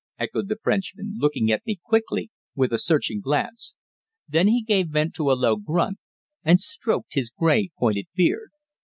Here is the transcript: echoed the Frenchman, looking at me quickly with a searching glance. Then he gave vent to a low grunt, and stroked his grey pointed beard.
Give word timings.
echoed 0.17 0.47
the 0.49 0.57
Frenchman, 0.63 1.13
looking 1.19 1.51
at 1.51 1.63
me 1.63 1.79
quickly 1.83 2.31
with 2.55 2.73
a 2.73 2.79
searching 2.79 3.21
glance. 3.21 3.75
Then 4.27 4.47
he 4.47 4.63
gave 4.63 4.87
vent 4.89 5.13
to 5.17 5.31
a 5.31 5.37
low 5.37 5.57
grunt, 5.57 5.99
and 6.43 6.59
stroked 6.59 7.13
his 7.13 7.29
grey 7.29 7.69
pointed 7.77 8.07
beard. 8.15 8.49